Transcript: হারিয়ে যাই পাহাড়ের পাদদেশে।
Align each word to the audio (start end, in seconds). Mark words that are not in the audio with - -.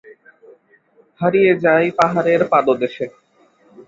হারিয়ে 1.21 1.51
যাই 1.63 1.87
পাহাড়ের 1.99 2.41
পাদদেশে। 2.51 3.05